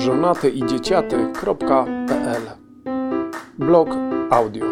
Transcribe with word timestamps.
żonatyidzieciaty.pl 0.00 2.42
Blog 3.58 3.88
audio. 4.30 4.66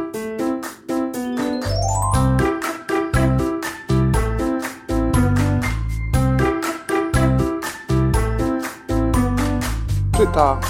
Czyta 10.17 10.61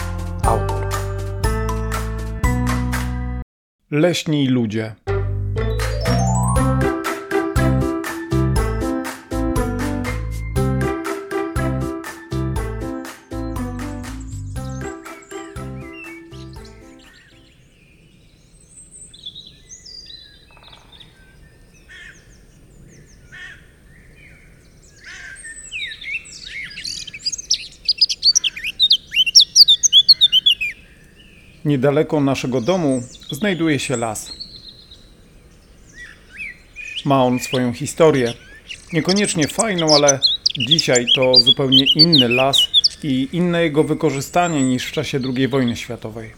autor. 0.45 0.87
Leśni 3.91 4.49
ludzie 4.49 4.95
Niedaleko 31.69 32.21
naszego 32.21 32.61
domu 32.61 33.03
znajduje 33.31 33.79
się 33.79 33.97
las. 33.97 34.33
Ma 37.05 37.25
on 37.25 37.39
swoją 37.39 37.73
historię. 37.73 38.35
Niekoniecznie 38.93 39.49
fajną, 39.49 39.95
ale 39.95 40.21
dzisiaj 40.69 41.07
to 41.15 41.35
zupełnie 41.35 41.85
inny 41.95 42.29
las 42.29 42.59
i 43.03 43.29
inne 43.33 43.63
jego 43.63 43.85
wykorzystanie 43.85 44.63
niż 44.63 44.85
w 44.87 44.93
czasie 44.93 45.21
II 45.37 45.49
wojny 45.49 45.77
światowej. 45.77 46.33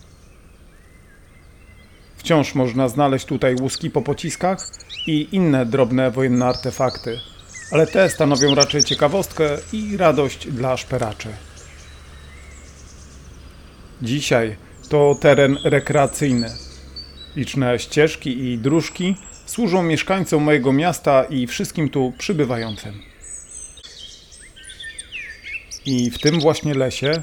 Wciąż 2.17 2.55
można 2.55 2.89
znaleźć 2.89 3.27
tutaj 3.27 3.55
łuski 3.55 3.91
po 3.91 4.03
pociskach 4.03 4.71
i 5.07 5.29
inne 5.33 5.67
drobne 5.67 6.11
wojenne 6.11 6.47
artefakty, 6.47 7.21
ale 7.73 7.87
te 7.87 8.11
stanowią 8.11 8.55
raczej 8.55 8.85
ciekawostkę 8.85 9.59
i 9.73 9.97
radość 9.97 10.49
dla 10.49 10.77
szperaczy. 10.77 11.29
Dzisiaj 14.03 14.70
to 14.91 15.17
teren 15.21 15.59
rekreacyjny. 15.65 16.51
Liczne 17.37 17.79
ścieżki 17.79 18.45
i 18.45 18.59
dróżki 18.59 19.17
służą 19.47 19.83
mieszkańcom 19.83 20.43
mojego 20.43 20.73
miasta 20.73 21.25
i 21.25 21.47
wszystkim 21.47 21.89
tu 21.89 22.13
przybywającym. 22.19 23.03
I 25.87 26.11
w 26.11 26.19
tym 26.19 26.41
właśnie 26.41 26.75
lesie 26.75 27.23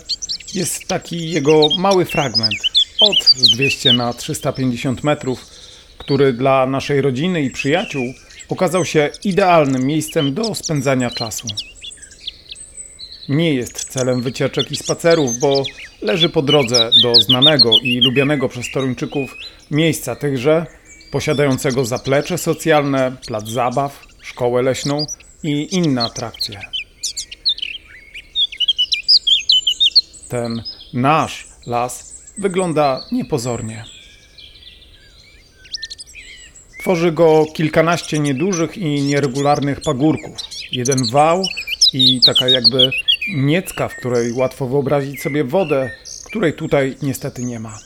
jest 0.53 0.87
taki 0.87 1.31
jego 1.31 1.69
mały 1.77 2.05
fragment 2.05 2.55
od 2.99 3.23
z 3.23 3.51
200 3.51 3.93
na 3.93 4.13
350 4.13 5.03
metrów, 5.03 5.45
który 5.97 6.33
dla 6.33 6.67
naszej 6.67 7.01
rodziny 7.01 7.41
i 7.41 7.51
przyjaciół 7.51 8.13
okazał 8.49 8.85
się 8.85 9.09
idealnym 9.23 9.85
miejscem 9.85 10.33
do 10.33 10.55
spędzania 10.55 11.11
czasu. 11.11 11.47
Nie 13.29 13.53
jest 13.53 13.89
celem 13.89 14.21
wycieczek 14.21 14.71
i 14.71 14.75
spacerów, 14.75 15.39
bo 15.39 15.63
leży 16.01 16.29
po 16.29 16.41
drodze 16.41 16.91
do 17.03 17.15
znanego 17.15 17.71
i 17.83 17.99
lubianego 17.99 18.49
przez 18.49 18.71
Toruńczyków 18.71 19.35
miejsca 19.71 20.15
tychże, 20.15 20.65
posiadającego 21.11 21.85
zaplecze 21.85 22.37
socjalne, 22.37 23.11
plac 23.27 23.49
zabaw, 23.49 24.07
szkołę 24.21 24.61
leśną 24.61 25.05
i 25.43 25.75
inne 25.75 26.03
atrakcje. 26.03 26.59
Ten 30.29 30.63
nasz 30.93 31.47
las 31.65 32.23
wygląda 32.37 33.05
niepozornie. 33.11 33.85
Tworzy 36.79 37.11
go 37.11 37.45
kilkanaście 37.53 38.19
niedużych 38.19 38.77
i 38.77 39.01
nieregularnych 39.01 39.81
pagórków, 39.81 40.37
jeden 40.71 41.05
wał 41.11 41.43
i 41.93 42.21
taka 42.25 42.49
jakby 42.49 42.91
niecka, 43.35 43.87
w 43.87 43.95
której 43.95 44.33
łatwo 44.33 44.67
wyobrazić 44.67 45.21
sobie 45.21 45.43
wodę, 45.43 45.91
której 46.25 46.53
tutaj 46.53 46.95
niestety 47.01 47.43
nie 47.43 47.59
ma. 47.59 47.79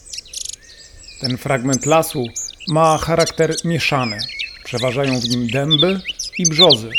Ten 1.22 1.38
fragment 1.38 1.85
lasu 1.85 2.25
ma 2.68 2.97
charakter 2.97 3.56
mieszany. 3.66 4.18
Przeważają 4.63 5.19
w 5.19 5.29
nim 5.29 5.47
dęby 5.47 6.02
i 6.38 6.50
brzozy. 6.50 6.90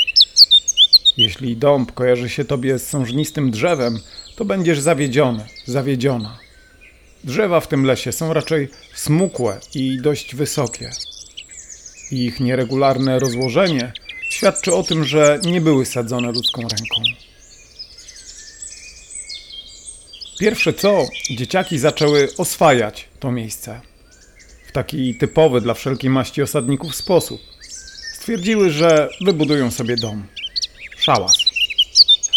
Jeśli 1.17 1.57
dąb 1.57 1.91
kojarzy 1.91 2.29
się 2.29 2.45
tobie 2.45 2.79
z 2.79 2.89
sążnistym 2.89 3.51
drzewem, 3.51 3.99
to 4.35 4.45
będziesz 4.45 4.79
zawiedziony, 4.79 5.45
zawiedziona. 5.65 6.37
Drzewa 7.23 7.59
w 7.59 7.67
tym 7.67 7.85
lesie 7.85 8.11
są 8.11 8.33
raczej 8.33 8.69
smukłe 8.95 9.59
i 9.75 10.01
dość 10.01 10.35
wysokie. 10.35 10.89
Ich 12.11 12.39
nieregularne 12.39 13.19
rozłożenie 13.19 13.93
świadczy 14.29 14.73
o 14.73 14.83
tym, 14.83 15.03
że 15.03 15.39
nie 15.45 15.61
były 15.61 15.85
sadzone 15.85 16.31
ludzką 16.31 16.61
ręką. 16.61 17.22
Pierwsze 20.39 20.73
co, 20.73 21.07
dzieciaki 21.29 21.79
zaczęły 21.79 22.29
oswajać 22.37 23.07
to 23.19 23.31
miejsce. 23.31 23.81
W 24.67 24.71
taki 24.71 25.15
typowy 25.15 25.61
dla 25.61 25.73
wszelkiej 25.73 26.09
maści 26.09 26.41
osadników 26.41 26.95
sposób. 26.95 27.41
Stwierdziły, 28.13 28.71
że 28.71 29.09
wybudują 29.21 29.71
sobie 29.71 29.95
dom. 29.95 30.27
Szałas. 30.97 31.37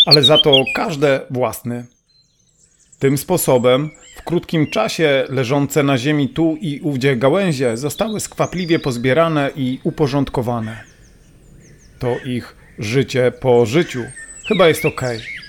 Ale 0.06 0.23
za 0.23 0.39
to 0.39 0.65
każde 0.75 1.21
własny. 1.31 1.87
Tym 2.99 3.19
sposobem 3.19 3.91
w 4.17 4.23
krótkim 4.23 4.67
czasie 4.67 5.25
leżące 5.29 5.83
na 5.83 5.99
ziemi 5.99 6.29
tu 6.29 6.56
i 6.61 6.81
ówdzie 6.81 7.17
gałęzie 7.17 7.77
zostały 7.77 8.21
skwapliwie 8.21 8.79
pozbierane 8.79 9.51
i 9.56 9.81
uporządkowane. 9.85 10.85
To 11.99 12.17
ich 12.25 12.56
życie 12.79 13.33
po 13.41 13.67
życiu 13.67 14.05
chyba 14.49 14.69
jest 14.69 14.85
okej. 14.85 15.19
Okay. 15.19 15.46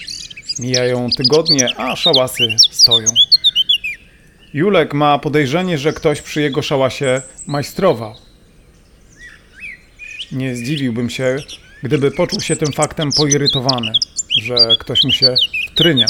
Mijają 0.60 1.10
tygodnie, 1.18 1.68
a 1.78 1.96
szałasy 1.96 2.56
stoją. 2.72 3.08
Julek 4.54 4.94
ma 4.94 5.20
podejrzenie, 5.20 5.78
że 5.78 5.94
ktoś 5.94 6.22
przy 6.22 6.42
jego 6.42 6.62
szałasie 6.62 7.22
majstrował. 7.48 8.16
Nie 10.32 10.56
zdziwiłbym 10.56 11.10
się, 11.10 11.38
gdyby 11.84 12.12
poczuł 12.12 12.42
się 12.42 12.56
tym 12.56 12.74
faktem 12.74 13.10
poirytowany, 13.18 13.92
że 14.42 14.56
ktoś 14.80 15.04
mu 15.04 15.12
się 15.12 15.36
wtrynia. 15.72 16.08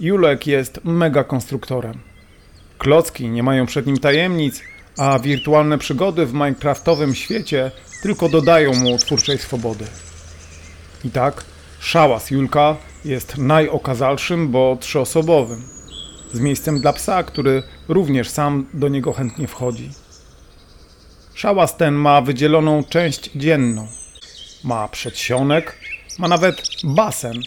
Julek 0.00 0.46
jest 0.46 0.80
mega 0.84 1.24
konstruktorem. 1.24 1.98
Klocki 2.78 3.28
nie 3.28 3.42
mają 3.42 3.66
przed 3.66 3.86
nim 3.86 3.98
tajemnic, 3.98 4.60
a 4.98 5.18
wirtualne 5.18 5.78
przygody 5.78 6.26
w 6.26 6.32
minecraftowym 6.32 7.14
świecie 7.14 7.70
tylko 8.02 8.28
dodają 8.28 8.74
mu 8.74 8.98
twórczej 8.98 9.38
swobody. 9.38 9.84
I 11.04 11.10
tak, 11.10 11.44
szałas 11.80 12.30
Julka 12.30 12.76
jest 13.04 13.38
najokazalszym, 13.38 14.48
bo 14.48 14.76
trzyosobowym. 14.80 15.68
Z 16.32 16.40
miejscem 16.40 16.80
dla 16.80 16.92
psa, 16.92 17.22
który 17.22 17.62
również 17.88 18.28
sam 18.28 18.66
do 18.74 18.88
niego 18.88 19.12
chętnie 19.12 19.46
wchodzi. 19.46 19.90
Szałas 21.34 21.76
ten 21.76 21.94
ma 21.94 22.20
wydzieloną 22.20 22.84
część 22.84 23.30
dzienną. 23.36 23.88
Ma 24.64 24.88
przedsionek, 24.88 25.78
ma 26.18 26.28
nawet 26.28 26.62
basen, 26.84 27.40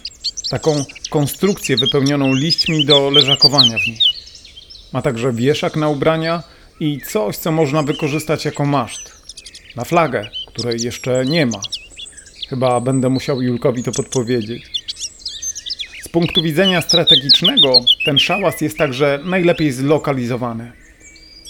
taką 0.50 0.84
konstrukcję 1.10 1.76
wypełnioną 1.76 2.34
liśćmi 2.34 2.86
do 2.86 3.10
leżakowania 3.10 3.78
w 3.78 3.86
nich. 3.86 4.02
Ma 4.92 5.02
także 5.02 5.32
wieszak 5.32 5.76
na 5.76 5.88
ubrania 5.88 6.42
i 6.80 7.00
coś, 7.00 7.36
co 7.36 7.52
można 7.52 7.82
wykorzystać 7.82 8.44
jako 8.44 8.64
maszt. 8.64 9.12
Na 9.76 9.84
flagę, 9.84 10.30
której 10.46 10.82
jeszcze 10.82 11.24
nie 11.24 11.46
ma. 11.46 11.60
Chyba 12.48 12.80
będę 12.80 13.08
musiał 13.08 13.42
Julkowi 13.42 13.82
to 13.82 13.92
podpowiedzieć. 13.92 14.84
Z 16.02 16.08
punktu 16.08 16.42
widzenia 16.42 16.82
strategicznego, 16.82 17.80
ten 18.04 18.18
szałas 18.18 18.60
jest 18.60 18.78
także 18.78 19.20
najlepiej 19.24 19.72
zlokalizowany. 19.72 20.72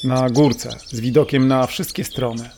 Na 0.05 0.31
górce, 0.31 0.71
z 0.87 1.01
widokiem 1.01 1.49
na 1.49 1.67
wszystkie 1.67 2.05
strony. 2.05 2.51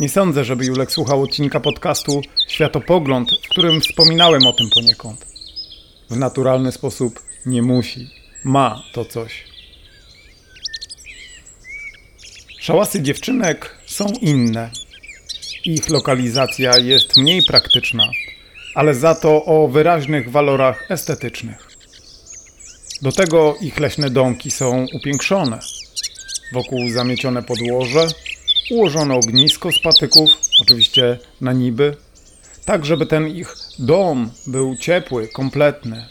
Nie 0.00 0.08
sądzę, 0.08 0.44
żeby 0.44 0.64
Julek 0.64 0.92
słuchał 0.92 1.22
odcinka 1.22 1.60
podcastu 1.60 2.22
Światopogląd, 2.48 3.30
w 3.44 3.48
którym 3.48 3.80
wspominałem 3.80 4.46
o 4.46 4.52
tym 4.52 4.70
poniekąd. 4.74 5.26
W 6.10 6.16
naturalny 6.16 6.72
sposób 6.72 7.20
nie 7.46 7.62
musi. 7.62 8.10
Ma 8.44 8.82
to 8.92 9.04
coś. 9.04 9.44
Szałasy 12.60 13.02
dziewczynek 13.02 13.78
są 13.86 14.06
inne 14.20 14.70
ich 15.64 15.90
lokalizacja 15.90 16.78
jest 16.78 17.16
mniej 17.16 17.42
praktyczna, 17.42 18.04
ale 18.74 18.94
za 18.94 19.14
to 19.14 19.44
o 19.44 19.68
wyraźnych 19.68 20.30
walorach 20.30 20.90
estetycznych. 20.90 21.68
Do 23.02 23.12
tego 23.12 23.56
ich 23.60 23.80
leśne 23.80 24.10
domki 24.10 24.50
są 24.50 24.86
upiększone. 24.92 25.58
Wokół 26.52 26.88
zamiecione 26.88 27.42
podłoże, 27.42 28.08
ułożone 28.70 29.14
ognisko 29.14 29.72
z 29.72 29.78
patyków, 29.78 30.30
oczywiście 30.62 31.18
na 31.40 31.52
niby, 31.52 31.96
tak 32.64 32.84
żeby 32.84 33.06
ten 33.06 33.28
ich 33.28 33.54
dom 33.78 34.30
był 34.46 34.76
ciepły, 34.76 35.28
kompletny, 35.28 36.08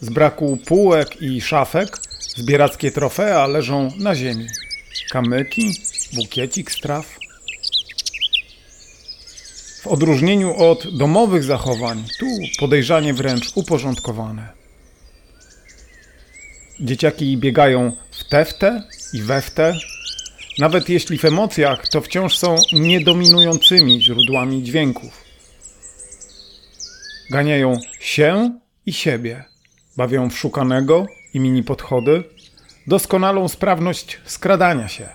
Z 0.00 0.10
braku 0.10 0.58
półek 0.66 1.22
i 1.22 1.40
szafek 1.40 1.98
zbierackie 2.36 2.90
trofea 2.90 3.46
leżą 3.46 3.92
na 3.98 4.14
ziemi. 4.14 4.46
Kamyki, 5.10 5.72
bukiecik 6.12 6.72
z 6.72 6.80
traw. 6.80 7.18
W 9.82 9.86
odróżnieniu 9.86 10.56
od 10.56 10.96
domowych 10.98 11.44
zachowań, 11.44 12.04
tu 12.18 12.26
podejrzanie 12.58 13.14
wręcz 13.14 13.56
uporządkowane. 13.56 14.48
Dzieciaki 16.80 17.36
biegają 17.36 17.92
w 18.10 18.24
te 18.58 18.82
i 19.12 19.22
we. 19.22 19.42
Nawet 20.58 20.88
jeśli 20.88 21.18
w 21.18 21.24
emocjach, 21.24 21.88
to 21.88 22.00
wciąż 22.00 22.38
są 22.38 22.56
niedominującymi 22.72 24.02
źródłami 24.02 24.62
dźwięków. 24.62 25.24
Ganiają 27.30 27.76
się 28.00 28.58
i 28.86 28.92
siebie. 28.92 29.44
Bawią 29.96 30.30
w 30.30 30.38
szukanego 30.38 31.06
i 31.34 31.40
mini 31.40 31.62
podchody. 31.62 32.24
Doskonalą 32.86 33.48
sprawność 33.48 34.20
skradania 34.24 34.88
się. 34.88 35.08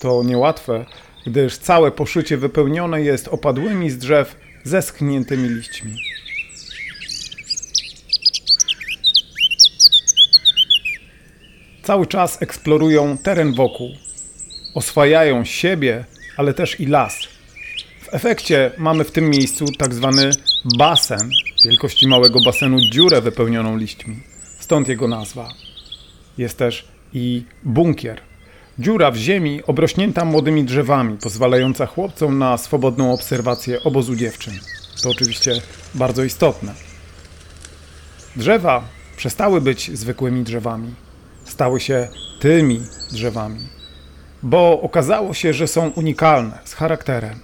To 0.00 0.22
niełatwe, 0.22 0.84
gdyż 1.26 1.58
całe 1.58 1.90
poszycie 1.90 2.36
wypełnione 2.36 3.02
jest 3.02 3.28
opadłymi 3.28 3.90
z 3.90 3.98
drzew 3.98 4.36
zeschniętymi 4.64 5.48
liśćmi. 5.48 5.96
Cały 11.82 12.06
czas 12.06 12.42
eksplorują 12.42 13.18
teren 13.18 13.54
wokół. 13.54 13.90
Oswajają 14.74 15.44
siebie, 15.44 16.04
ale 16.36 16.54
też 16.54 16.80
i 16.80 16.86
las. 16.86 17.18
W 18.02 18.14
efekcie 18.14 18.70
mamy 18.78 19.04
w 19.04 19.10
tym 19.10 19.30
miejscu 19.30 19.64
tak 19.78 19.94
zwany 19.94 20.30
basen, 20.78 21.30
wielkości 21.64 22.08
małego 22.08 22.38
basenu 22.44 22.78
dziurę 22.92 23.20
wypełnioną 23.20 23.76
liśćmi. 23.76 24.16
Stąd 24.60 24.88
jego 24.88 25.08
nazwa. 25.08 25.48
Jest 26.38 26.58
też 26.58 26.88
i 27.12 27.44
bunkier. 27.64 28.20
Dziura 28.80 29.10
w 29.10 29.16
ziemi 29.16 29.62
obrośnięta 29.66 30.24
młodymi 30.24 30.64
drzewami, 30.64 31.18
pozwalająca 31.18 31.86
chłopcom 31.86 32.38
na 32.38 32.58
swobodną 32.58 33.12
obserwację 33.12 33.82
obozu 33.82 34.16
dziewczyn. 34.16 34.54
To 35.02 35.10
oczywiście 35.10 35.60
bardzo 35.94 36.24
istotne. 36.24 36.74
Drzewa 38.36 38.84
przestały 39.16 39.60
być 39.60 39.98
zwykłymi 39.98 40.42
drzewami. 40.42 40.94
Stały 41.44 41.80
się 41.80 42.08
tymi 42.40 42.80
drzewami, 43.12 43.60
bo 44.42 44.80
okazało 44.80 45.34
się, 45.34 45.52
że 45.52 45.68
są 45.68 45.88
unikalne, 45.90 46.58
z 46.64 46.74
charakterem. 46.74 47.40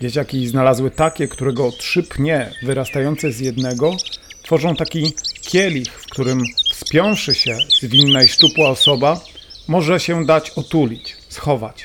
Dzieciaki 0.00 0.48
znalazły 0.48 0.90
takie, 0.90 1.28
którego 1.28 1.72
trzy 1.72 2.02
pnie 2.02 2.52
wyrastające 2.62 3.32
z 3.32 3.40
jednego 3.40 3.96
tworzą 4.42 4.76
taki 4.76 5.12
kielich, 5.40 5.92
w 5.92 6.06
którym 6.06 6.42
wspiąwszy 6.72 7.34
się 7.34 7.56
zwinna 7.80 8.22
i 8.22 8.28
szczupła 8.28 8.68
osoba 8.68 9.20
może 9.68 10.00
się 10.00 10.26
dać 10.26 10.50
otulić, 10.50 11.16
schować. 11.28 11.84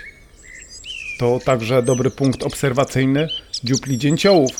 To 1.19 1.39
także 1.45 1.83
dobry 1.83 2.11
punkt 2.11 2.43
obserwacyjny 2.43 3.27
dziupli 3.63 3.97
dzięciołów, 3.97 4.51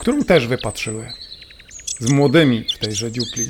którą 0.00 0.22
też 0.22 0.46
wypatrzyły. 0.46 1.12
Z 1.98 2.10
młodymi 2.10 2.64
w 2.74 2.78
tejże 2.78 3.12
dziupli. 3.12 3.46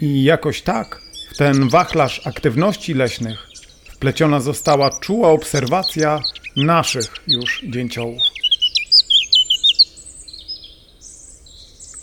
I 0.00 0.24
jakoś 0.24 0.62
tak 0.62 1.02
w 1.30 1.36
ten 1.36 1.68
wachlarz 1.68 2.26
aktywności 2.26 2.94
leśnych 2.94 3.48
wpleciona 3.92 4.40
została 4.40 4.90
czuła 5.00 5.28
obserwacja 5.28 6.20
naszych 6.56 7.14
już 7.26 7.62
dzięciołów. 7.68 8.35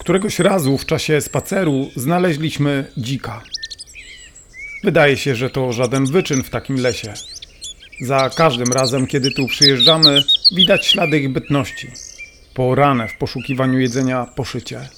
Któregoś 0.03 0.39
razu 0.39 0.77
w 0.77 0.85
czasie 0.85 1.21
spaceru 1.21 1.89
znaleźliśmy 1.95 2.91
dzika. 2.97 3.41
Wydaje 4.83 5.17
się, 5.17 5.35
że 5.35 5.49
to 5.49 5.73
żaden 5.73 6.05
wyczyn 6.05 6.43
w 6.43 6.49
takim 6.49 6.75
lesie. 6.75 7.13
Za 8.01 8.29
każdym 8.29 8.67
razem, 8.73 9.07
kiedy 9.07 9.31
tu 9.31 9.47
przyjeżdżamy, 9.47 10.23
widać 10.55 10.85
ślady 10.85 11.19
ich 11.19 11.29
bytności. 11.29 11.91
Porane 12.53 13.07
w 13.07 13.17
poszukiwaniu 13.17 13.79
jedzenia 13.79 14.25
poszycie. 14.25 14.89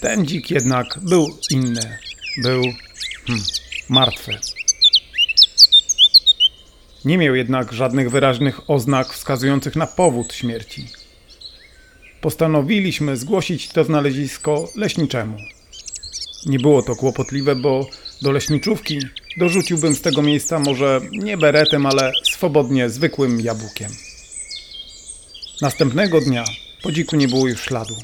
Ten 0.00 0.26
dzik 0.26 0.50
jednak 0.50 0.98
był 1.02 1.38
inny. 1.50 1.98
Był 2.42 2.62
hmm, 3.26 3.44
martwy. 3.88 4.38
Nie 7.04 7.18
miał 7.18 7.34
jednak 7.34 7.72
żadnych 7.72 8.10
wyraźnych 8.10 8.70
oznak 8.70 9.12
wskazujących 9.12 9.76
na 9.76 9.86
powód 9.86 10.34
śmierci. 10.34 10.99
Postanowiliśmy 12.20 13.16
zgłosić 13.16 13.68
to 13.68 13.84
znalezisko 13.84 14.68
leśniczemu. 14.76 15.36
Nie 16.46 16.58
było 16.58 16.82
to 16.82 16.96
kłopotliwe, 16.96 17.56
bo 17.56 17.86
do 18.22 18.32
leśniczówki 18.32 18.98
dorzuciłbym 19.36 19.94
z 19.94 20.00
tego 20.00 20.22
miejsca 20.22 20.58
może 20.58 21.00
nie 21.12 21.36
beretem, 21.36 21.86
ale 21.86 22.12
swobodnie 22.32 22.90
zwykłym 22.90 23.40
jabłkiem. 23.40 23.90
Następnego 25.62 26.20
dnia 26.20 26.44
po 26.82 26.92
dziku 26.92 27.16
nie 27.16 27.28
było 27.28 27.48
już 27.48 27.60
śladu. 27.60 27.94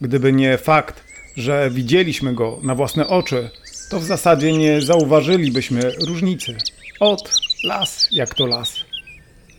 Gdyby 0.00 0.32
nie 0.32 0.58
fakt, 0.58 1.04
że 1.36 1.70
widzieliśmy 1.70 2.34
go 2.34 2.58
na 2.62 2.74
własne 2.74 3.06
oczy, 3.06 3.50
to 3.90 4.00
w 4.00 4.04
zasadzie 4.04 4.52
nie 4.52 4.80
zauważylibyśmy 4.80 5.92
różnicy. 6.06 6.56
Od 7.00 7.34
las 7.64 8.08
jak 8.12 8.34
to 8.34 8.46
las. 8.46 8.74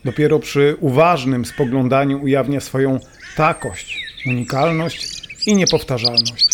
Dopiero 0.05 0.39
przy 0.39 0.75
uważnym 0.79 1.45
spoglądaniu 1.45 2.23
ujawnia 2.23 2.59
swoją 2.59 2.99
takość, 3.35 3.99
unikalność 4.25 5.07
i 5.47 5.55
niepowtarzalność. 5.55 6.47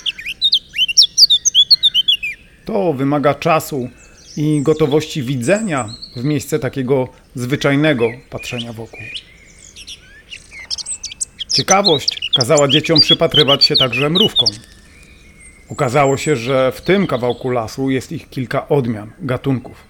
To 2.66 2.94
wymaga 2.94 3.34
czasu 3.34 3.90
i 4.38 4.62
gotowości 4.62 5.24
widzenia 5.24 5.90
w 6.16 6.24
miejsce 6.24 6.60
takiego 6.60 7.08
zwyczajnego 7.36 8.10
patrzenia 8.30 8.74
wokół. 8.74 9.00
Ciekawość 11.54 12.32
kazała 12.38 12.68
dzieciom 12.68 13.00
przypatrywać 13.00 13.66
się 13.66 13.76
także 13.76 14.10
mrówkom. 14.10 14.50
Okazało 15.70 16.18
się, 16.18 16.36
że 16.36 16.72
w 16.72 16.82
tym 16.82 17.08
kawałku 17.08 17.50
lasu 17.50 17.90
jest 17.90 18.12
ich 18.12 18.30
kilka 18.30 18.68
odmian, 18.68 19.12
gatunków. 19.20 19.89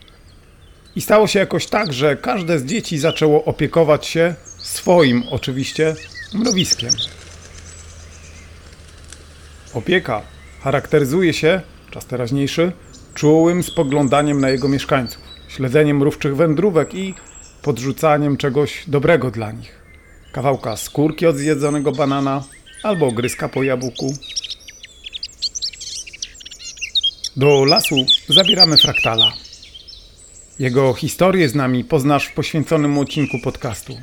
I 0.95 1.01
stało 1.01 1.27
się 1.27 1.39
jakoś 1.39 1.65
tak, 1.65 1.93
że 1.93 2.15
każde 2.15 2.59
z 2.59 2.65
dzieci 2.65 2.99
zaczęło 2.99 3.45
opiekować 3.45 4.07
się 4.07 4.35
swoim, 4.57 5.23
oczywiście, 5.31 5.95
mrowiskiem. 6.33 6.91
Opieka 9.73 10.21
charakteryzuje 10.61 11.33
się, 11.33 11.61
czas 11.91 12.05
teraźniejszy, 12.05 12.71
czułym 13.13 13.63
spoglądaniem 13.63 14.41
na 14.41 14.49
jego 14.49 14.69
mieszkańców, 14.69 15.21
śledzeniem 15.47 15.97
mrówczych 15.97 16.35
wędrówek 16.35 16.93
i 16.93 17.13
podrzucaniem 17.61 18.37
czegoś 18.37 18.83
dobrego 18.87 19.31
dla 19.31 19.51
nich. 19.51 19.79
Kawałka 20.31 20.77
skórki 20.77 21.27
od 21.27 21.35
zjedzonego 21.35 21.91
banana 21.91 22.43
albo 22.83 23.11
gryzka 23.11 23.49
po 23.49 23.63
jabłku. 23.63 24.13
Do 27.35 27.65
lasu 27.65 27.95
zabieramy 28.27 28.77
fraktala. 28.77 29.48
Jego 30.59 30.93
historię 30.93 31.49
z 31.49 31.55
nami 31.55 31.83
poznasz 31.83 32.25
w 32.25 32.33
poświęconym 32.33 32.97
odcinku 32.97 33.39
podcastu. 33.39 33.97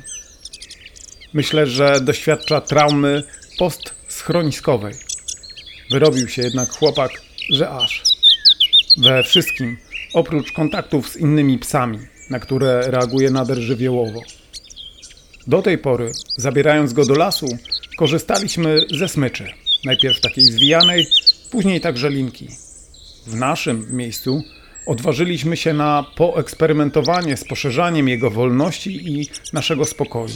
Myślę, 1.33 1.67
że 1.67 2.01
doświadcza 2.01 2.61
traumy 2.61 3.23
postschroniskowej. 3.57 4.93
Wyrobił 5.91 6.27
się 6.27 6.41
jednak 6.41 6.69
chłopak, 6.69 7.11
że 7.49 7.69
aż. 7.69 8.03
We 8.97 9.23
wszystkim, 9.23 9.77
oprócz 10.13 10.51
kontaktów 10.51 11.09
z 11.09 11.17
innymi 11.17 11.59
psami, 11.59 11.99
na 12.29 12.39
które 12.39 12.81
reaguje 12.91 13.31
nader 13.31 13.57
żywiołowo. 13.57 14.21
Do 15.47 15.61
tej 15.61 15.77
pory, 15.77 16.11
zabierając 16.37 16.93
go 16.93 17.05
do 17.05 17.13
lasu, 17.13 17.57
korzystaliśmy 17.97 18.85
ze 18.99 19.07
smyczy. 19.07 19.53
Najpierw 19.85 20.21
takiej 20.21 20.45
zwijanej, 20.45 21.07
później 21.51 21.81
także 21.81 22.09
linki. 22.09 22.47
W 23.27 23.35
naszym 23.35 23.95
miejscu 23.97 24.43
odważyliśmy 24.87 25.57
się 25.57 25.73
na 25.73 26.05
poeksperymentowanie 26.15 27.37
z 27.37 27.43
poszerzaniem 27.43 28.07
jego 28.07 28.31
wolności 28.31 29.11
i 29.11 29.29
naszego 29.53 29.85
spokoju 29.85 30.35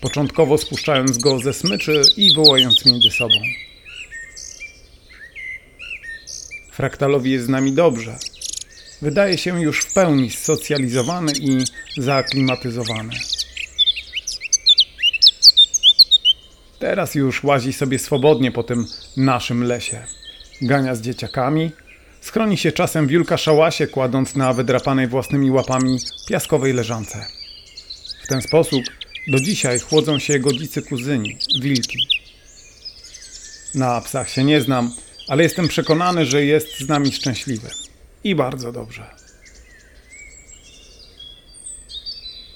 początkowo 0.00 0.58
spuszczając 0.58 1.18
go 1.18 1.38
ze 1.38 1.52
smyczy 1.52 2.02
i 2.16 2.34
wołając 2.34 2.86
między 2.86 3.10
sobą. 3.10 3.34
Fraktalowi 6.72 7.30
jest 7.30 7.46
z 7.46 7.48
nami 7.48 7.72
dobrze. 7.72 8.18
Wydaje 9.02 9.38
się 9.38 9.62
już 9.62 9.80
w 9.80 9.94
pełni 9.94 10.30
socjalizowany 10.30 11.32
i 11.32 11.64
zaaklimatyzowany. 11.96 13.14
Teraz 16.78 17.14
już 17.14 17.44
łazi 17.44 17.72
sobie 17.72 17.98
swobodnie 17.98 18.52
po 18.52 18.62
tym 18.62 18.86
naszym 19.16 19.64
lesie. 19.64 20.04
Gania 20.62 20.94
z 20.94 21.00
dzieciakami, 21.00 21.70
schroni 22.28 22.56
się 22.56 22.72
czasem 22.72 23.06
w 23.06 23.10
Julka 23.10 23.36
szałasie, 23.36 23.86
kładąc 23.86 24.36
na 24.36 24.52
wydrapanej 24.52 25.08
własnymi 25.08 25.50
łapami 25.50 25.98
piaskowej 26.28 26.72
leżance. 26.72 27.26
W 28.24 28.28
ten 28.28 28.42
sposób 28.42 28.84
do 29.28 29.40
dzisiaj 29.40 29.78
chłodzą 29.78 30.18
się 30.18 30.32
jego 30.32 30.52
dzicy 30.52 30.82
kuzyni, 30.82 31.38
wilki. 31.60 31.98
Na 33.74 34.00
psach 34.00 34.30
się 34.30 34.44
nie 34.44 34.60
znam, 34.60 34.94
ale 35.28 35.42
jestem 35.42 35.68
przekonany, 35.68 36.26
że 36.26 36.44
jest 36.44 36.78
z 36.78 36.88
nami 36.88 37.12
szczęśliwy. 37.12 37.68
I 38.24 38.34
bardzo 38.34 38.72
dobrze. 38.72 39.06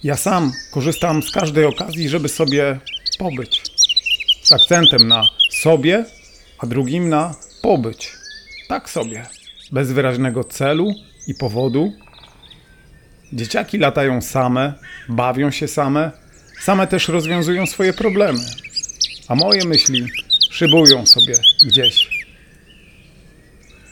Ja 0.03 0.17
sam 0.17 0.53
korzystam 0.71 1.23
z 1.23 1.31
każdej 1.31 1.65
okazji, 1.65 2.09
żeby 2.09 2.29
sobie 2.29 2.81
pobyć. 3.19 3.63
Z 4.43 4.53
akcentem 4.53 5.09
na 5.09 5.29
sobie, 5.63 6.05
a 6.59 6.67
drugim 6.67 7.09
na 7.09 7.35
pobyć. 7.63 8.13
Tak 8.69 8.91
sobie. 8.91 9.42
Bez 9.73 9.93
wyraźnego 9.93 10.45
celu 10.45 10.91
i 11.29 11.35
powodu. 11.35 11.93
Dzieciaki 13.33 13.79
latają 13.79 14.23
same, 14.23 14.75
bawią 15.09 15.51
się 15.51 15.69
same, 15.69 16.11
same 16.61 16.87
też 16.87 17.09
rozwiązują 17.09 17.67
swoje 17.67 17.93
problemy. 17.93 18.41
A 19.29 19.35
moje 19.35 19.65
myśli 19.65 20.07
szybują 20.51 21.07
sobie 21.07 21.35
gdzieś. 21.67 22.25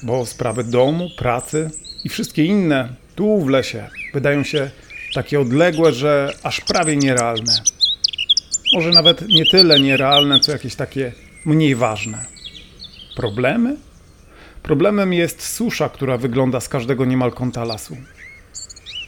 Bo 0.02 0.26
sprawy 0.26 0.64
domu, 0.64 1.08
pracy 1.18 1.70
i 2.04 2.08
wszystkie 2.08 2.44
inne 2.44 2.88
tu 3.16 3.40
w 3.40 3.48
lesie 3.48 3.88
wydają 4.14 4.44
się 4.44 4.70
takie 5.14 5.40
odległe, 5.40 5.92
że 5.92 6.32
aż 6.42 6.60
prawie 6.60 6.96
nierealne. 6.96 7.52
Może 8.74 8.90
nawet 8.90 9.28
nie 9.28 9.46
tyle 9.46 9.80
nierealne, 9.80 10.40
co 10.40 10.52
jakieś 10.52 10.74
takie 10.74 11.12
mniej 11.44 11.74
ważne. 11.74 12.26
Problemy? 13.16 13.76
Problemem 14.62 15.12
jest 15.12 15.42
susza, 15.42 15.88
która 15.88 16.16
wygląda 16.16 16.60
z 16.60 16.68
każdego 16.68 17.04
niemal 17.04 17.32
kąta 17.32 17.64
lasu. 17.64 17.96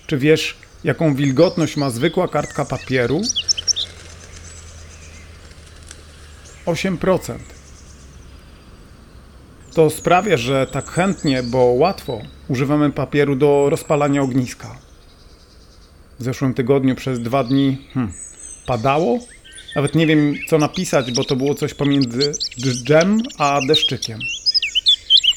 Czy 0.06 0.18
wiesz, 0.18 0.56
jaką 0.84 1.14
wilgotność 1.14 1.76
ma 1.76 1.90
zwykła 1.90 2.28
kartka 2.28 2.64
papieru? 2.64 3.20
8%. 6.66 7.34
To 9.74 9.90
sprawia, 9.90 10.36
że 10.36 10.66
tak 10.66 10.90
chętnie, 10.90 11.42
bo 11.42 11.58
łatwo 11.58 12.20
używamy 12.48 12.90
papieru 12.90 13.36
do 13.36 13.66
rozpalania 13.70 14.22
ogniska. 14.22 14.78
W 16.18 16.24
zeszłym 16.24 16.54
tygodniu 16.54 16.94
przez 16.94 17.20
dwa 17.20 17.44
dni 17.44 17.88
hmm, 17.94 18.12
padało. 18.66 19.18
Nawet 19.76 19.94
nie 19.94 20.06
wiem, 20.06 20.34
co 20.48 20.58
napisać, 20.58 21.12
bo 21.12 21.24
to 21.24 21.36
było 21.36 21.54
coś 21.54 21.74
pomiędzy 21.74 22.32
dżdżem 22.58 23.22
a 23.38 23.60
deszczykiem. 23.68 24.18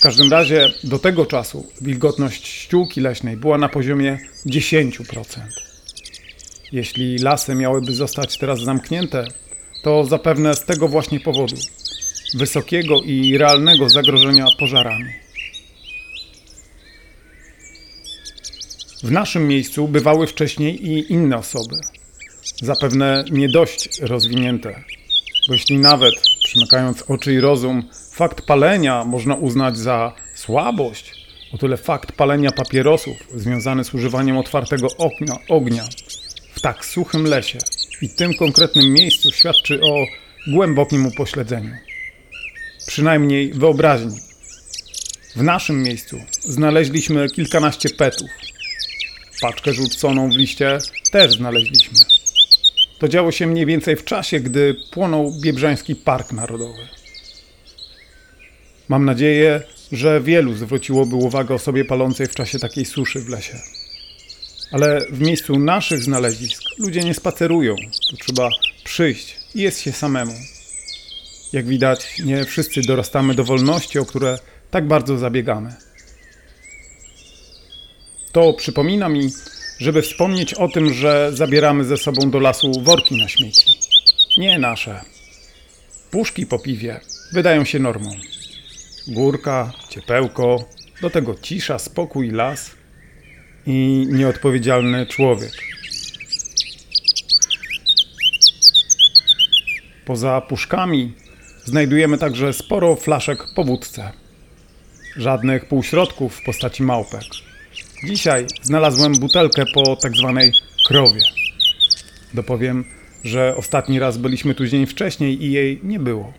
Każdym 0.06 0.32
razie 0.32 0.74
do 0.84 1.00
tego 1.00 1.26
czasu 1.26 1.72
wilgotność 1.82 2.48
ściółki 2.48 3.02
leśnej 3.02 3.38
była 3.38 3.58
na 3.58 3.70
poziomie 3.70 4.20
10%. 4.46 4.92
Jeśli 6.72 7.18
lasy 7.18 7.56
miałyby 7.56 7.94
zostać 7.94 8.38
teraz 8.38 8.60
zamknięte, 8.60 9.26
to 9.84 10.04
zapewne 10.04 10.56
z 10.56 10.66
tego 10.66 10.88
właśnie 10.88 11.20
powodu 11.20 11.56
wysokiego 12.36 13.02
i 13.02 13.38
realnego 13.38 13.90
zagrożenia 13.90 14.46
pożarami. 14.60 15.10
W 19.04 19.12
naszym 19.12 19.48
miejscu 19.48 19.88
bywały 19.88 20.28
wcześniej 20.28 20.88
i 20.88 21.14
inne 21.14 21.38
osoby, 21.38 21.76
zapewne 22.62 23.24
nie 23.32 23.50
dość 23.50 24.00
rozwinięte, 24.00 24.84
bo 25.48 25.54
jeśli 25.54 25.78
nawet, 25.78 26.14
przymykając 26.44 27.02
oczy 27.08 27.34
i 27.34 27.40
rozum, 27.40 27.84
fakt 28.12 28.42
palenia 28.42 29.04
można 29.04 29.36
uznać 29.36 29.78
za 29.78 30.14
słabość, 30.36 31.12
o 31.54 31.58
tyle 31.58 31.78
fakt 31.78 32.12
palenia 32.12 32.52
papierosów 32.52 33.18
związany 33.36 33.84
z 33.84 33.94
używaniem 33.94 34.38
otwartego 34.38 34.88
ognia, 34.98 35.38
ognia 35.50 35.84
w 36.54 36.62
tak 36.62 36.86
suchym 36.86 37.24
lesie 37.24 37.60
i 38.02 38.10
tym 38.10 38.34
konkretnym 38.34 38.94
miejscu 38.94 39.32
świadczy 39.32 39.82
o 39.84 40.06
głębokim 40.48 41.06
upośledzeniu. 41.06 41.72
Przynajmniej 42.88 43.54
wyobraźni. 43.54 44.20
W 45.36 45.44
naszym 45.44 45.84
miejscu 45.84 46.18
znaleźliśmy 46.40 47.30
kilkanaście 47.30 47.90
petów. 47.90 48.30
Paczkę 49.42 49.74
rzuconą 49.74 50.30
w 50.30 50.38
liście 50.38 50.78
też 51.12 51.38
znaleźliśmy. 51.38 52.25
To 53.00 53.08
działo 53.08 53.32
się 53.32 53.48
mniej 53.48 53.66
więcej 53.66 53.96
w 53.96 54.06
czasie, 54.06 54.40
gdy 54.40 54.76
płonął 54.92 55.32
Biebrzański 55.42 55.96
Park 55.96 56.32
Narodowy. 56.32 56.88
Mam 58.90 59.06
nadzieję, 59.06 59.62
że 59.92 60.22
wielu 60.22 60.54
zwróciłoby 60.54 61.16
uwagę 61.16 61.56
osobie 61.56 61.86
palącej 61.86 62.28
w 62.28 62.36
czasie 62.36 62.60
takiej 62.60 62.86
suszy 62.86 63.20
w 63.20 63.30
lesie. 63.30 63.60
Ale 64.72 65.06
w 65.12 65.22
miejscu 65.22 65.60
naszych 65.60 66.04
znalezisk 66.04 66.64
ludzie 66.78 67.02
nie 67.02 67.14
spacerują. 67.14 67.76
Tu 68.10 68.18
trzeba 68.18 68.50
przyjść 68.84 69.40
i 69.56 69.62
jest 69.62 69.80
się 69.80 69.92
samemu. 69.92 70.34
Jak 71.54 71.66
widać, 71.66 72.20
nie 72.26 72.46
wszyscy 72.46 72.82
dorastamy 72.82 73.36
do 73.36 73.44
wolności, 73.44 74.00
o 74.00 74.06
które 74.06 74.40
tak 74.72 74.88
bardzo 74.88 75.18
zabiegamy. 75.18 75.74
To 78.32 78.54
przypomina 78.54 79.10
mi, 79.10 79.30
żeby 79.80 80.02
wspomnieć 80.02 80.54
o 80.54 80.68
tym, 80.68 80.94
że 80.94 81.32
zabieramy 81.34 81.86
ze 81.86 81.98
sobą 81.98 82.32
do 82.32 82.40
lasu 82.40 82.72
worki 82.84 83.18
na 83.18 83.28
śmieci. 83.28 83.80
Nie 84.38 84.60
nasze. 84.60 85.02
Puszki 86.12 86.46
po 86.46 86.60
piwie 86.60 87.00
wydają 87.34 87.66
się 87.66 87.80
normą. 87.80 88.12
Górka, 89.08 89.72
ciepełko, 89.90 90.70
do 91.02 91.10
tego 91.10 91.36
cisza, 91.42 91.80
spokój, 91.80 92.32
las 92.32 92.72
i 93.68 94.08
nieodpowiedzialny 94.12 95.06
człowiek. 95.06 95.52
Poza 100.06 100.42
puszkami 100.42 101.14
znajdujemy 101.66 102.18
także 102.18 102.54
sporo 102.54 102.96
flaszek 102.96 103.44
po 103.56 103.64
wódce. 103.64 104.12
Żadnych 105.18 105.66
półśrodków 105.66 106.36
w 106.36 106.44
postaci 106.44 106.84
małpek. 106.84 107.24
Dzisiaj 108.04 108.48
znalazłem 108.64 109.14
butelkę 109.14 109.64
po 109.74 109.96
tak 109.96 110.16
zwanej 110.16 110.52
krowie. 110.88 111.22
Dopowiem, 112.34 112.86
że 113.24 113.56
ostatni 113.58 114.00
raz 114.00 114.18
byliśmy 114.18 114.56
tu 114.56 114.68
dzień 114.68 114.86
wcześniej 114.86 115.44
i 115.44 115.52
jej 115.52 115.80
nie 115.84 116.00
było. 116.00 116.34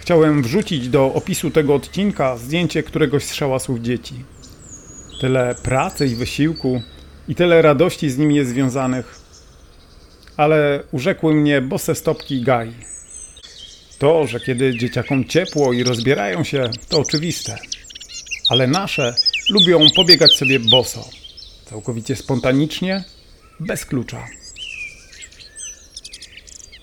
Chciałem 0.00 0.42
wrzucić 0.42 0.88
do 0.88 1.14
opisu 1.14 1.50
tego 1.50 1.74
odcinka 1.74 2.36
zdjęcie 2.36 2.82
któregoś 2.82 3.24
z 3.24 3.34
szałasów 3.34 3.80
dzieci. 3.80 4.24
Tyle 5.20 5.54
pracy 5.62 6.06
i 6.06 6.14
wysiłku 6.14 6.82
i 7.28 7.34
tyle 7.34 7.62
radości 7.62 8.10
z 8.10 8.18
nimi 8.18 8.34
jest 8.34 8.50
związanych. 8.50 9.19
Ale 10.40 10.82
urzekły 10.92 11.34
mnie 11.34 11.60
bose 11.60 11.94
stopki 11.94 12.42
Gai. 12.42 12.72
To, 13.98 14.26
że 14.26 14.40
kiedy 14.40 14.78
dzieciakom 14.78 15.24
ciepło 15.24 15.72
i 15.72 15.84
rozbierają 15.84 16.44
się, 16.44 16.70
to 16.88 16.98
oczywiste. 16.98 17.56
Ale 18.48 18.66
nasze 18.66 19.14
lubią 19.50 19.86
pobiegać 19.96 20.36
sobie 20.36 20.60
boso. 20.60 21.08
Całkowicie 21.64 22.16
spontanicznie, 22.16 23.04
bez 23.60 23.84
klucza. 23.84 24.26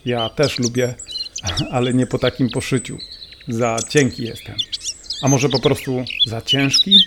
Ja 0.05 0.29
też 0.29 0.59
lubię, 0.59 0.93
ale 1.71 1.93
nie 1.93 2.07
po 2.07 2.19
takim 2.19 2.49
poszyciu. 2.49 2.97
Za 3.47 3.77
cienki 3.89 4.23
jestem. 4.23 4.55
A 5.21 5.27
może 5.27 5.49
po 5.49 5.59
prostu 5.59 6.05
za 6.25 6.41
ciężki? 6.41 6.97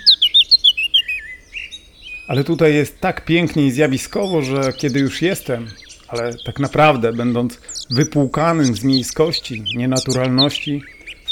Ale 2.29 2.45
tutaj 2.45 2.75
jest 2.75 3.01
tak 3.01 3.25
pięknie 3.25 3.67
i 3.67 3.71
zjawiskowo, 3.71 4.43
że 4.43 4.73
kiedy 4.73 5.01
już 5.01 5.23
jestem, 5.23 5.71
ale 6.11 6.35
tak 6.45 6.59
naprawdę 6.59 7.13
będąc 7.13 7.59
wypłukanym 7.91 8.77
z 8.77 8.85
miejskości, 8.85 9.65
nienaturalności, 9.77 10.83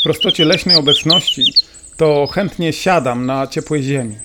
w 0.01 0.03
prostocie 0.03 0.45
leśnej 0.45 0.77
obecności, 0.77 1.53
to 1.97 2.27
chętnie 2.27 2.73
siadam 2.73 3.27
na 3.27 3.47
ciepłej 3.47 3.83
ziemi. 3.83 4.17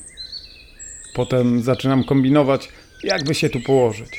Potem 1.13 1.63
zaczynam 1.63 2.03
kombinować, 2.03 2.69
jakby 3.03 3.35
się 3.35 3.49
tu 3.49 3.59
położyć. 3.59 4.09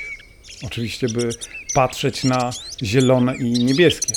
Oczywiście, 0.67 1.07
by 1.09 1.29
patrzeć 1.75 2.25
na 2.25 2.51
zielone 2.83 3.37
i 3.37 3.65
niebieskie. 3.65 4.15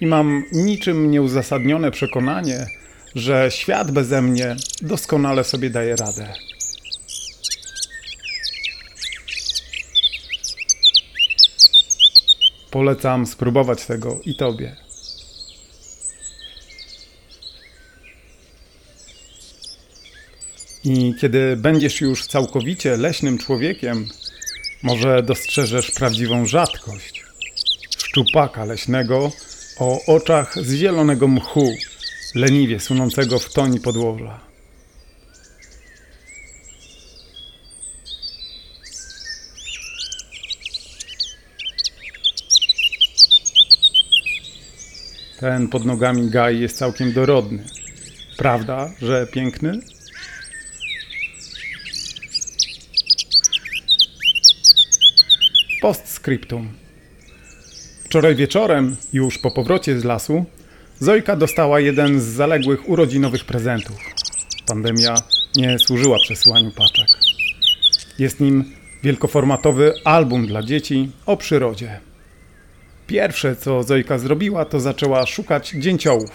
I 0.00 0.06
mam 0.06 0.44
niczym 0.52 1.10
nieuzasadnione 1.10 1.90
przekonanie, 1.90 2.66
że 3.14 3.50
świat 3.50 3.90
beze 3.90 4.22
mnie 4.22 4.56
doskonale 4.82 5.44
sobie 5.44 5.70
daje 5.70 5.96
radę. 5.96 6.32
Polecam 12.76 13.26
spróbować 13.26 13.86
tego 13.86 14.20
i 14.24 14.36
Tobie. 14.36 14.76
I 20.84 21.14
kiedy 21.20 21.56
będziesz 21.56 22.00
już 22.00 22.26
całkowicie 22.26 22.96
leśnym 22.96 23.38
człowiekiem, 23.38 24.08
może 24.82 25.22
dostrzeżesz 25.22 25.90
prawdziwą 25.90 26.46
rzadkość 26.46 27.24
szczupaka 27.98 28.64
leśnego 28.64 29.32
o 29.78 30.00
oczach 30.06 30.54
z 30.64 30.74
zielonego 30.74 31.28
mchu, 31.28 31.74
leniwie 32.34 32.80
sunącego 32.80 33.38
w 33.38 33.52
toni 33.52 33.80
podłoża. 33.80 34.45
Ten 45.46 45.68
pod 45.68 45.84
nogami 45.84 46.30
Gaj 46.30 46.60
jest 46.60 46.78
całkiem 46.78 47.12
dorodny. 47.12 47.64
Prawda, 48.36 48.90
że 49.02 49.26
piękny? 49.26 49.80
Postscriptum. 55.80 56.72
Wczoraj 58.04 58.34
wieczorem, 58.34 58.96
już 59.12 59.38
po 59.38 59.50
powrocie 59.50 60.00
z 60.00 60.04
lasu, 60.04 60.44
Zojka 60.98 61.36
dostała 61.36 61.80
jeden 61.80 62.20
z 62.20 62.24
zaległych 62.24 62.88
urodzinowych 62.88 63.44
prezentów. 63.44 63.96
Pandemia 64.66 65.14
nie 65.56 65.78
służyła 65.78 66.18
przesyłaniu 66.18 66.70
paczek. 66.70 67.08
Jest 68.18 68.40
nim 68.40 68.64
wielkoformatowy 69.02 69.94
album 70.04 70.46
dla 70.46 70.62
dzieci 70.62 71.10
o 71.26 71.36
przyrodzie. 71.36 72.05
Pierwsze, 73.06 73.56
co 73.56 73.82
Zojka 73.82 74.18
zrobiła, 74.18 74.64
to 74.64 74.80
zaczęła 74.80 75.26
szukać 75.26 75.70
dzięciołów, 75.70 76.30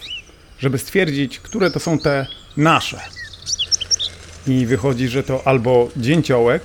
żeby 0.60 0.78
stwierdzić, 0.78 1.40
które 1.40 1.72
to 1.72 1.80
są 1.80 2.00
te 2.00 2.28
nasze. 2.58 3.00
I 4.48 4.66
wychodzi, 4.66 5.08
że 5.08 5.24
to 5.24 5.48
albo 5.48 5.90
dzięciołek, 5.98 6.64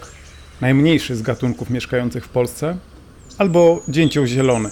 najmniejszy 0.61 1.17
z 1.17 1.23
gatunków 1.23 1.71
mieszkających 1.71 2.25
w 2.25 2.29
Polsce, 2.29 2.77
albo 3.39 3.83
dzięcioł 3.89 4.27
zielony. 4.27 4.71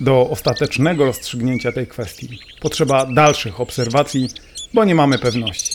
Do 0.00 0.30
ostatecznego 0.30 1.04
rozstrzygnięcia 1.04 1.72
tej 1.72 1.86
kwestii 1.86 2.38
potrzeba 2.60 3.06
dalszych 3.06 3.60
obserwacji, 3.60 4.28
bo 4.74 4.84
nie 4.84 4.94
mamy 4.94 5.18
pewności. 5.18 5.71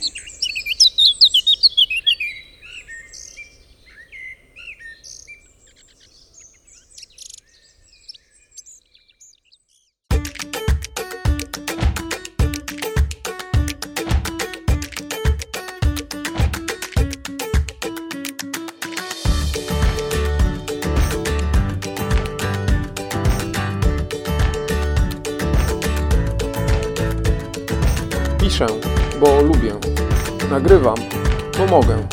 Bo 31.58 31.66
mogę. 31.66 32.08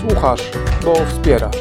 Słuchasz, 0.00 0.50
bo 0.84 0.94
wspierasz. 1.06 1.56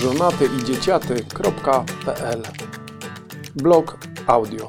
żonaty 0.00 0.48
i 0.60 0.64
dzieciaty.pl 0.64 2.42
Blog 3.56 3.98
audio 4.26 4.68